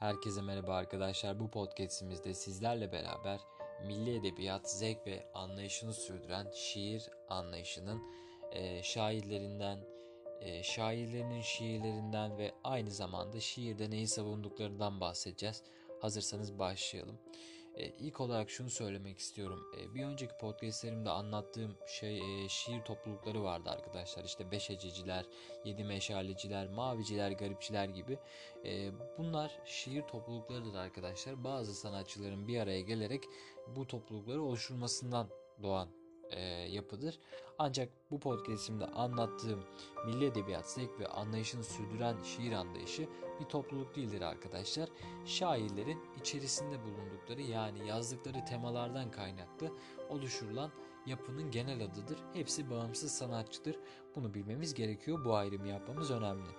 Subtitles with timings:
[0.00, 1.40] Herkese merhaba arkadaşlar.
[1.40, 3.40] Bu podcastimizde sizlerle beraber
[3.86, 8.02] milli edebiyat, zevk ve anlayışını sürdüren şiir anlayışının
[8.52, 9.78] e, şairlerinden,
[10.40, 15.62] e, şairlerinin şiirlerinden ve aynı zamanda şiirde neyi savunduklarından bahsedeceğiz.
[16.00, 17.18] Hazırsanız başlayalım.
[17.76, 19.66] E, ilk olarak şunu söylemek istiyorum.
[19.78, 24.24] E, bir önceki podcastlerimde anlattığım şey e, şiir toplulukları vardı arkadaşlar.
[24.24, 25.26] İşte beş hececiler,
[25.64, 28.18] yedi meşaleciler, maviciler, garipçiler gibi.
[28.64, 31.44] E, bunlar şiir topluluklarıdır arkadaşlar.
[31.44, 33.24] Bazı sanatçıların bir araya gelerek
[33.76, 35.28] bu toplulukları oluşturmasından
[35.62, 35.99] doğan
[36.30, 37.18] e, yapıdır.
[37.58, 39.64] Ancak bu podcastimde anlattığım
[40.06, 43.08] milli edebiyat zevk ve anlayışını sürdüren şiir anlayışı
[43.40, 44.88] bir topluluk değildir arkadaşlar.
[45.24, 49.72] Şairlerin içerisinde bulundukları yani yazdıkları temalardan kaynaklı
[50.08, 50.70] oluşturulan
[51.06, 52.18] yapının genel adıdır.
[52.32, 53.76] Hepsi bağımsız sanatçıdır.
[54.16, 55.24] Bunu bilmemiz gerekiyor.
[55.24, 56.50] Bu ayrımı yapmamız önemli.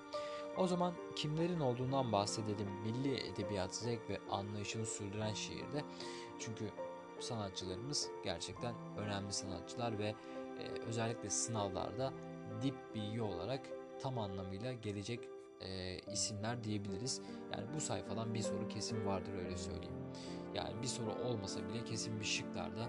[0.58, 2.70] O zaman kimlerin olduğundan bahsedelim.
[2.84, 5.84] Milli edebiyat zevk ve anlayışını sürdüren şiirde.
[6.40, 6.66] Çünkü
[7.24, 10.16] sanatçılarımız gerçekten önemli sanatçılar ve
[10.60, 12.14] e, özellikle sınavlarda
[12.62, 13.62] dip bilgi olarak
[14.02, 15.20] tam anlamıyla gelecek
[15.62, 17.22] e, isimler diyebiliriz.
[17.54, 20.02] Yani bu sayfadan bir soru kesin vardır öyle söyleyeyim.
[20.54, 22.84] Yani bir soru olmasa bile kesin bir şıklarda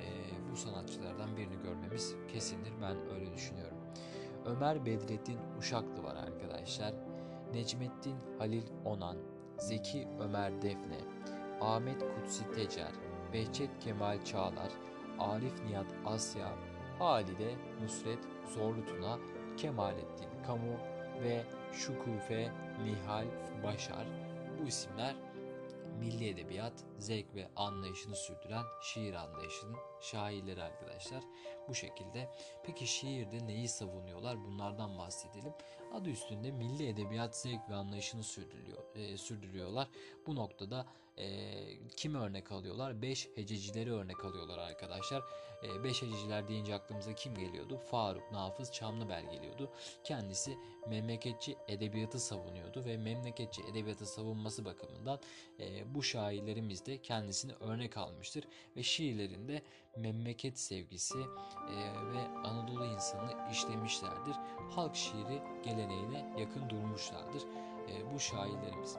[0.00, 0.06] e,
[0.52, 2.72] bu sanatçılardan birini görmemiz kesindir.
[2.82, 3.78] Ben öyle düşünüyorum.
[4.46, 6.94] Ömer Bedrettin Uşaklı var arkadaşlar.
[7.54, 9.16] Necmettin Halil Onan,
[9.58, 10.98] Zeki Ömer Defne,
[11.60, 12.92] Ahmet Kutsi Tecer,
[13.32, 14.72] Behçet Kemal Çağlar,
[15.18, 16.48] Arif Nihat Asya,
[16.98, 18.18] Halide Nusret
[18.54, 19.18] Zorlu Tuna,
[19.56, 20.76] Kemalettin Kamu
[21.22, 22.52] ve Şukufe
[22.84, 23.26] Nihal
[23.64, 24.06] Başar.
[24.58, 25.16] Bu isimler
[26.00, 31.24] milli edebiyat, zevk ve anlayışını sürdüren şiir anlayışının şairleri arkadaşlar.
[31.68, 32.28] Bu şekilde.
[32.62, 34.44] Peki şiirde neyi savunuyorlar?
[34.44, 35.52] Bunlardan bahsedelim.
[35.94, 39.88] Adı üstünde milli edebiyat, zevk ve anlayışını sürdürüyor, e, sürdürüyorlar.
[40.26, 40.86] Bu noktada
[41.18, 41.54] e,
[41.96, 43.02] kimi örnek alıyorlar?
[43.02, 45.22] Beş hececileri örnek alıyorlar arkadaşlar.
[45.62, 47.78] E, beş hececiler deyince aklımıza kim geliyordu?
[47.78, 49.70] Faruk Nafız Çamlıbel geliyordu.
[50.04, 50.58] Kendisi
[50.88, 55.20] memleketçi edebiyatı savunuyordu ve memleketçi edebiyatı savunması bakımından
[55.60, 58.44] e, bu şairlerimiz de kendisini örnek almıştır
[58.76, 59.62] ve şiirlerinde
[59.96, 61.76] memleket sevgisi e,
[62.12, 64.36] ve Anadolu insanı işlemişlerdir.
[64.70, 67.42] Halk şiiri geleneğine yakın durmuşlardır
[67.88, 68.96] e, bu şairlerimiz.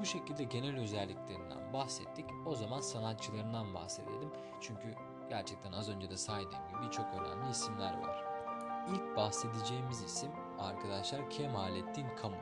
[0.00, 2.26] Bu şekilde genel özelliklerinden bahsettik.
[2.46, 4.30] O zaman sanatçılarından bahsedelim.
[4.60, 4.94] Çünkü
[5.28, 8.24] gerçekten az önce de saydığım gibi çok önemli isimler var.
[8.88, 12.36] İlk bahsedeceğimiz isim arkadaşlar Kemalettin Kamu.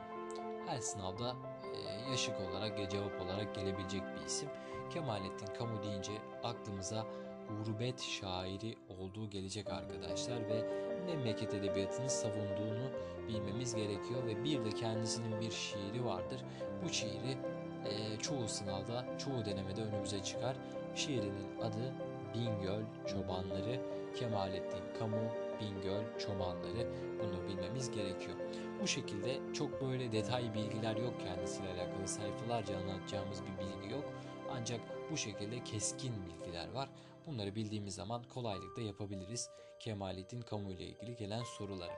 [0.67, 1.35] Her sınavda
[1.73, 4.49] e, yaşık olarak ya cevap olarak gelebilecek bir isim.
[4.89, 6.11] Kemalettin Kamu deyince
[6.43, 7.05] aklımıza
[7.49, 10.65] gurbet şairi olduğu gelecek arkadaşlar ve
[11.05, 12.89] memleket edebiyatını savunduğunu
[13.27, 16.41] bilmemiz gerekiyor ve bir de kendisinin bir şiiri vardır.
[16.83, 17.37] Bu şiiri
[17.85, 20.57] e, çoğu sınavda, çoğu denemede önümüze çıkar.
[20.95, 21.93] Şiirinin adı
[22.33, 23.81] Bingöl Çobanları,
[24.15, 25.31] Kemalettin Kamu,
[25.61, 26.87] Bingöl Çobanları
[27.19, 28.37] bunu bilmemiz gerekiyor.
[28.81, 34.03] Bu şekilde çok böyle detay bilgiler yok kendisiyle alakalı sayfalarca anlatacağımız bir bilgi yok.
[34.51, 34.79] Ancak
[35.11, 36.89] bu şekilde keskin bilgiler var.
[37.27, 39.49] Bunları bildiğimiz zaman kolaylıkla yapabiliriz
[39.79, 41.93] Kemalettin Kamu ile ilgili gelen soruları.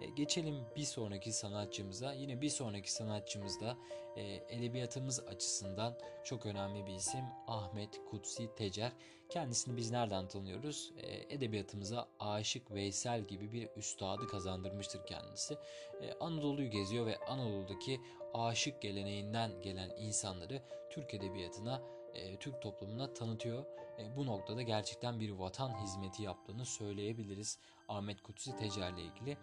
[0.00, 2.12] E, geçelim bir sonraki sanatçımıza.
[2.12, 3.76] Yine bir sonraki sanatçımız da
[4.16, 8.92] e, edebiyatımız açısından çok önemli bir isim Ahmet Kutsi Tecer.
[9.28, 10.92] Kendisini biz nereden tanıyoruz?
[10.96, 15.54] E, edebiyatımıza Aşık Veysel gibi bir üstadı kazandırmıştır kendisi.
[16.02, 18.00] E, Anadolu'yu geziyor ve Anadolu'daki
[18.34, 21.82] aşık geleneğinden gelen insanları Türk edebiyatına
[22.14, 23.64] e, Türk toplumuna tanıtıyor.
[23.98, 27.58] E, bu noktada gerçekten bir vatan hizmeti yaptığını söyleyebiliriz
[27.88, 29.36] Ahmet Kutsi Tecer ile ilgili.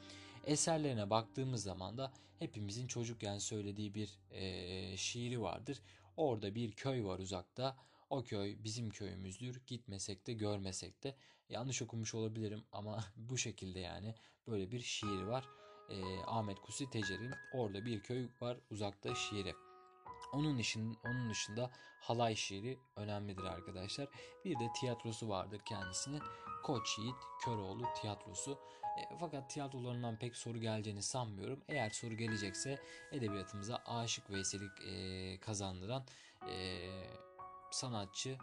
[0.46, 5.82] Eserlerine baktığımız zaman da hepimizin çocukken söylediği bir e, şiiri vardır.
[6.18, 7.78] Orada bir köy var uzakta.
[8.10, 9.62] O köy bizim köyümüzdür.
[9.68, 11.16] Gitmesek de görmesek de.
[11.50, 14.16] Yanlış okumuş olabilirim ama bu şekilde yani
[14.48, 15.46] böyle bir şiir var.
[15.90, 15.96] E,
[16.28, 19.54] Ahmet Kutsi Tecer'in orada bir köy var uzakta şiiri.
[20.36, 24.08] Onun dışında, onun dışında halay şiiri önemlidir arkadaşlar.
[24.46, 26.22] Bir de tiyatrosu vardır kendisinin.
[26.64, 27.16] Koç Yiğit
[27.46, 28.60] Köroğlu tiyatrosu.
[28.98, 31.60] E, fakat tiyatrolarından pek soru geleceğini sanmıyorum.
[31.68, 32.80] Eğer soru gelecekse
[33.12, 36.06] edebiyatımıza Aşık Veysel'i e, kazandıran
[36.50, 36.88] e,
[37.72, 38.38] sanatçı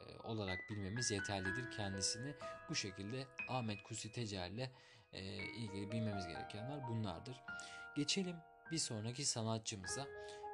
[0.00, 2.34] e, olarak bilmemiz yeterlidir kendisini.
[2.70, 4.70] Bu şekilde Ahmet Kusi Tecer'le
[5.12, 7.36] e, ilgili bilmemiz gerekenler bunlardır.
[7.96, 8.36] Geçelim
[8.70, 10.06] bir sonraki sanatçımıza.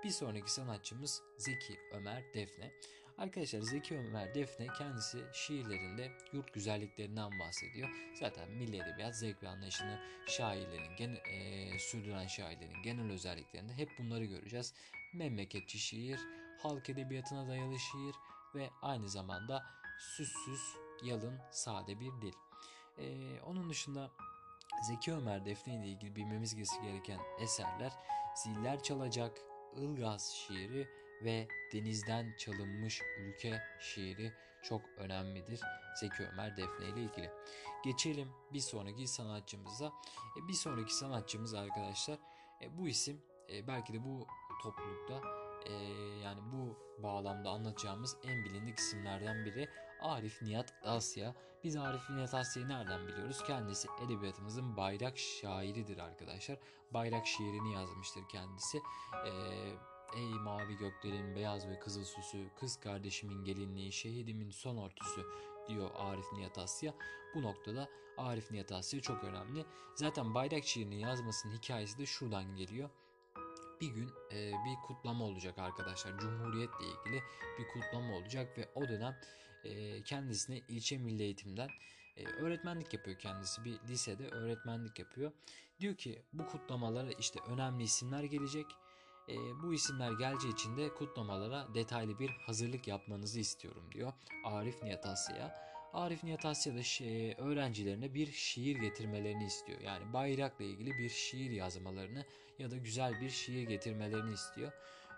[0.04, 2.72] Bir sonraki sanatçımız Zeki Ömer Defne.
[3.18, 7.88] Arkadaşlar Zeki Ömer Defne kendisi şiirlerinde yurt güzelliklerinden bahsediyor.
[8.20, 14.24] Zaten milli edebiyat zevk ve anlayışını şairlerin, gen, e, sürdüren şairlerin genel özelliklerinde hep bunları
[14.24, 14.74] göreceğiz.
[15.14, 16.20] Memleketçi şiir,
[16.62, 18.14] halk edebiyatına dayalı şiir
[18.54, 19.64] ve aynı zamanda
[19.98, 22.34] süssüz, yalın, sade bir dil.
[22.98, 24.10] Ee, onun dışında
[24.88, 27.92] Zeki Ömer Defne ile ilgili bilmemiz gereken eserler
[28.34, 29.38] Ziller Çalacak,
[29.76, 30.88] Ilgaz şiiri
[31.24, 34.32] ve Denizden Çalınmış Ülke şiiri
[34.62, 35.60] çok önemlidir
[35.94, 37.30] Zeki Ömer Defne ile ilgili.
[37.84, 39.92] Geçelim bir sonraki sanatçımıza.
[40.36, 42.18] E, bir sonraki sanatçımız arkadaşlar
[42.62, 43.22] e, bu isim
[43.52, 44.26] e, belki de bu
[44.62, 45.20] toplulukta
[46.22, 49.68] yani bu bağlamda anlatacağımız en bilindik isimlerden biri
[50.02, 51.34] Arif Nihat Asya.
[51.64, 53.42] Biz Arif Nihat Asya'yı nereden biliyoruz?
[53.46, 56.58] Kendisi edebiyatımızın bayrak şairidir arkadaşlar.
[56.90, 58.78] Bayrak şiirini yazmıştır kendisi.
[59.26, 59.30] Ee,
[60.16, 65.26] Ey mavi göklerin beyaz ve kızıl süsü, kız kardeşimin gelinliği, şehidimin son örtüsü
[65.68, 66.94] diyor Arif Nihat Asya.
[67.34, 67.88] Bu noktada
[68.18, 69.64] Arif Nihat Asya çok önemli.
[69.94, 72.90] Zaten bayrak şiirini yazmasının hikayesi de şuradan geliyor
[73.80, 76.18] bir gün e, bir kutlama olacak arkadaşlar.
[76.18, 77.22] Cumhuriyetle ilgili
[77.58, 79.16] bir kutlama olacak ve o dönem
[79.64, 81.68] e, kendisine ilçe milli eğitimden
[82.16, 83.64] e, öğretmenlik yapıyor kendisi.
[83.64, 85.32] Bir lisede öğretmenlik yapıyor.
[85.80, 88.66] Diyor ki bu kutlamalara işte önemli isimler gelecek.
[89.28, 94.12] E, bu isimler geleceği için de kutlamalara detaylı bir hazırlık yapmanızı istiyorum diyor
[94.44, 95.70] Arif Nihat Asya'ya.
[95.92, 99.80] Arif Nihat Asya da şey, öğrencilerine bir şiir getirmelerini istiyor.
[99.80, 102.24] Yani bayrakla ilgili bir şiir yazmalarını
[102.58, 104.72] ya da güzel bir şiir getirmelerini istiyor.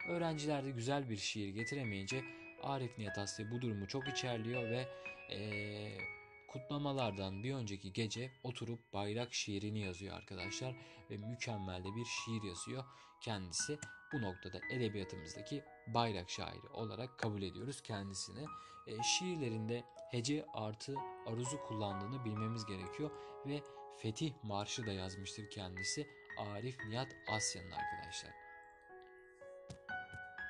[0.09, 2.25] Öğrenciler de güzel bir şiir getiremeyince
[2.63, 4.89] Arif Nihat Asya bu durumu çok içerliyor ve
[5.31, 5.99] ee,
[6.49, 10.75] kutlamalardan bir önceki gece oturup bayrak şiirini yazıyor arkadaşlar
[11.11, 12.85] ve mükemmel de bir şiir yazıyor
[13.21, 13.79] kendisi.
[14.13, 18.45] Bu noktada edebiyatımızdaki bayrak şairi olarak kabul ediyoruz kendisini.
[18.87, 20.95] E, şiirlerinde hece artı
[21.27, 23.11] aruzu kullandığını bilmemiz gerekiyor
[23.47, 23.63] ve
[23.99, 26.07] Fetih Marşı da yazmıştır kendisi
[26.39, 28.42] Arif Nihat Asya'nın arkadaşlar.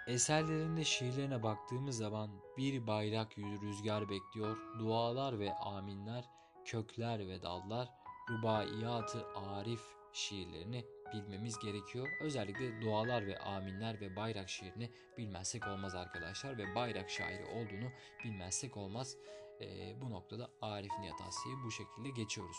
[0.06, 6.24] Eserlerinde şiirlerine baktığımız zaman bir bayrak rüzgar bekliyor, dualar ve aminler,
[6.64, 7.88] kökler ve dallar,
[8.30, 9.80] rubaiyatı Arif
[10.12, 10.84] şiirlerini
[11.14, 12.08] bilmemiz gerekiyor.
[12.20, 17.90] Özellikle dualar ve aminler ve bayrak şiirini bilmezsek olmaz arkadaşlar ve bayrak şairi olduğunu
[18.24, 19.16] bilmezsek olmaz.
[19.62, 22.56] E, bu noktada Arif Nihat Asya'yı bu şekilde geçiyoruz.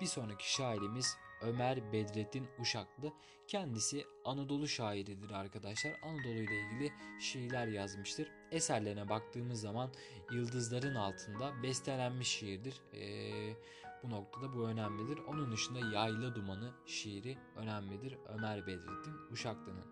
[0.00, 3.12] Bir sonraki şairimiz Ömer Bedrettin Uşaklı.
[3.46, 5.92] Kendisi Anadolu şairidir arkadaşlar.
[6.02, 8.28] Anadolu ile ilgili şiirler yazmıştır.
[8.50, 9.90] Eserlerine baktığımız zaman
[10.32, 12.80] Yıldızların Altında bestelenmiş şiirdir.
[12.94, 13.54] Ee,
[14.02, 15.18] bu noktada bu önemlidir.
[15.18, 18.18] Onun dışında Yayla Dumanı şiiri önemlidir.
[18.28, 19.84] Ömer Bedrettin Uşaklı'nın.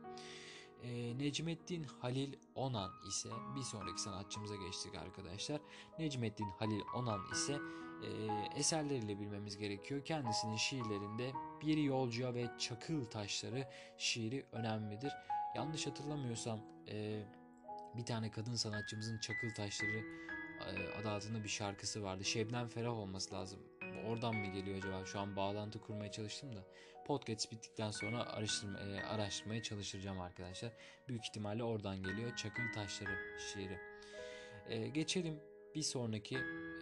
[0.83, 5.61] E, Necmettin Halil Onan ise bir sonraki sanatçımıza geçtik arkadaşlar.
[5.99, 7.59] Necmettin Halil Onan ise
[8.03, 8.09] e,
[8.59, 10.05] eserleriyle bilmemiz gerekiyor.
[10.05, 11.33] Kendisinin şiirlerinde
[11.63, 15.13] Bir Yolcuya ve Çakıl Taşları şiiri önemlidir.
[15.57, 17.23] Yanlış hatırlamıyorsam e,
[17.97, 20.05] bir tane kadın sanatçımızın Çakıl Taşları
[20.67, 22.25] e, adı altında bir şarkısı vardı.
[22.25, 23.61] Şebnem Ferah olması lazım.
[24.07, 25.07] Oradan mı geliyor acaba?
[25.07, 26.65] Şu an bağlantı kurmaya çalıştım da.
[27.09, 30.73] Podcast bittikten sonra araştırma, e, araştırmaya çalışacağım arkadaşlar.
[31.09, 32.37] Büyük ihtimalle oradan geliyor.
[32.37, 33.79] Çakıl Taşları şiiri.
[34.69, 35.41] E, geçelim
[35.75, 36.39] bir sonraki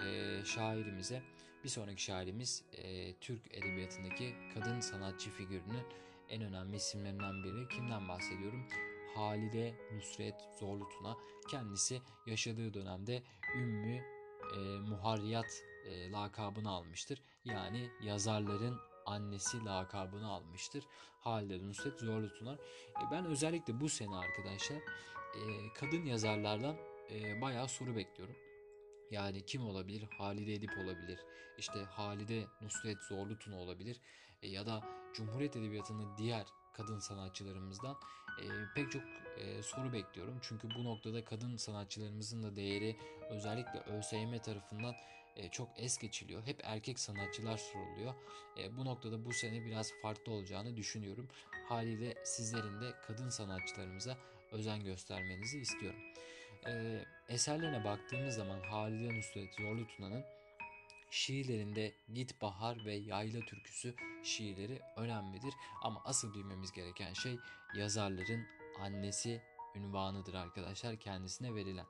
[0.07, 1.23] e, şairimize.
[1.65, 5.83] Bir sonraki şairimiz e, Türk edebiyatındaki kadın sanatçı figürünün
[6.29, 7.69] en önemli isimlerinden biri.
[7.69, 8.69] Kimden bahsediyorum?
[9.15, 11.17] Halide Nusret Zorlutuna.
[11.51, 13.23] Kendisi yaşadığı dönemde
[13.57, 14.03] Ümmü
[14.57, 17.23] e, Muharriyat e, lakabını almıştır.
[17.45, 20.85] Yani yazarların annesi lakabını almıştır.
[21.21, 22.55] Halide Nusret Zorlutunar.
[22.55, 24.77] E, ben özellikle bu sene arkadaşlar
[25.35, 26.77] e, kadın yazarlardan
[27.11, 28.37] e, bayağı soru bekliyorum.
[29.11, 30.09] Yani kim olabilir?
[30.19, 31.21] Halide Edip olabilir.
[31.59, 34.01] İşte Halide Nusret Zorlutun olabilir.
[34.43, 34.81] E, ya da
[35.15, 37.97] Cumhuriyet Edebiyatı'nın diğer kadın sanatçılarımızdan
[38.43, 39.03] e, pek çok
[39.39, 40.39] e, soru bekliyorum.
[40.43, 42.97] Çünkü bu noktada kadın sanatçılarımızın da değeri
[43.31, 44.95] özellikle ÖSYM tarafından
[45.37, 46.47] e, çok es geçiliyor.
[46.47, 48.15] Hep erkek sanatçılar soruluyor.
[48.59, 51.29] E, bu noktada bu sene biraz farklı olacağını düşünüyorum.
[51.69, 54.17] Haliyle sizlerin de kadın sanatçılarımıza
[54.53, 56.01] özen göstermenizi istiyorum.
[56.67, 60.25] E, eserlerine baktığımız zaman Halide Nusret Zorlu Tuna'nın
[61.11, 65.55] şiirlerinde Git Bahar ve Yayla türküsü şiirleri önemlidir.
[65.83, 67.39] Ama asıl bilmemiz gereken şey
[67.77, 68.47] yazarların
[68.81, 69.43] annesi
[69.75, 71.87] ünvanıdır arkadaşlar kendisine verilen.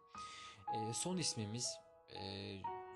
[0.75, 1.79] E, son ismimiz
[2.15, 2.53] e,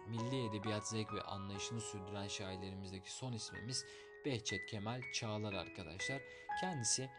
[0.08, 3.84] milli edebiyat zevk ve anlayışını sürdüren şairlerimizdeki son ismimiz
[4.24, 6.22] Behçet Kemal Çağlar arkadaşlar.
[6.60, 7.10] Kendisi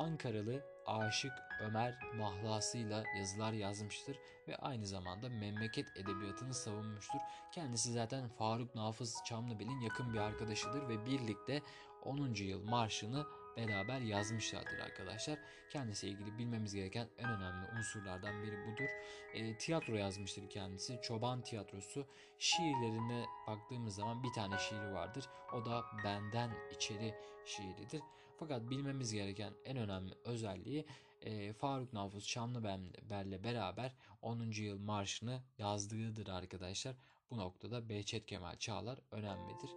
[0.00, 7.18] Ankaralı Aşık Ömer mahlasıyla yazılar yazmıştır ve aynı zamanda memleket edebiyatını savunmuştur.
[7.54, 11.62] Kendisi zaten Faruk Nafız Çamlıbel'in yakın bir arkadaşıdır ve birlikte
[12.02, 12.34] 10.
[12.34, 13.26] yıl marşını
[13.56, 15.38] beraber yazmışlardır arkadaşlar.
[15.70, 18.88] Kendisiyle ilgili bilmemiz gereken en önemli unsurlardan biri budur.
[19.34, 20.98] E, tiyatro yazmıştır kendisi.
[21.02, 22.06] Çoban tiyatrosu.
[22.38, 25.24] Şiirlerine baktığımız zaman bir tane şiiri vardır.
[25.52, 27.14] O da benden içeri
[27.44, 28.02] şiiridir.
[28.40, 30.84] Fakat bilmemiz gereken en önemli özelliği
[31.22, 34.50] e, Faruk Nafız Şamlıbel'le beraber 10.
[34.50, 36.96] yıl marşını yazdığıdır arkadaşlar.
[37.30, 39.70] Bu noktada Behçet Kemal Çağlar önemlidir.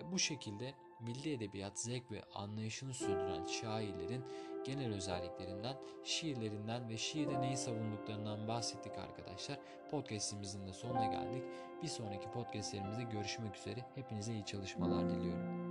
[0.00, 4.24] E, bu şekilde milli edebiyat zevk ve anlayışını sürdüren şairlerin
[4.64, 9.58] genel özelliklerinden, şiirlerinden ve şiirde neyi savunduklarından bahsettik arkadaşlar.
[9.90, 11.42] Podcast'imizin de sonuna geldik.
[11.82, 13.84] Bir sonraki podcastlerimizde görüşmek üzere.
[13.94, 15.65] Hepinize iyi çalışmalar diliyorum.